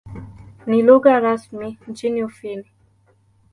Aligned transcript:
Ni 0.67 0.81
lugha 0.83 1.19
rasmi 1.19 1.77
nchini 1.87 2.23
Ufini. 2.23 2.71